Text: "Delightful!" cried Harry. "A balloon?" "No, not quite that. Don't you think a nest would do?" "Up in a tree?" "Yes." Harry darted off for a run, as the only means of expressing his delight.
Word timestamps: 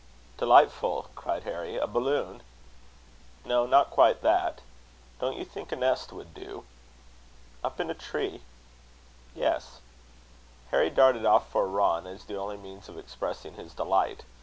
"Delightful!" 0.39 1.09
cried 1.13 1.43
Harry. 1.43 1.77
"A 1.77 1.85
balloon?" 1.85 2.41
"No, 3.45 3.67
not 3.67 3.91
quite 3.91 4.21
that. 4.23 4.61
Don't 5.19 5.37
you 5.37 5.45
think 5.45 5.71
a 5.71 5.75
nest 5.75 6.11
would 6.11 6.33
do?" 6.33 6.65
"Up 7.63 7.79
in 7.79 7.91
a 7.91 7.93
tree?" 7.93 8.41
"Yes." 9.35 9.77
Harry 10.71 10.89
darted 10.89 11.23
off 11.27 11.51
for 11.51 11.65
a 11.65 11.67
run, 11.67 12.07
as 12.07 12.25
the 12.25 12.35
only 12.35 12.57
means 12.57 12.89
of 12.89 12.97
expressing 12.97 13.53
his 13.53 13.75
delight. 13.75 14.23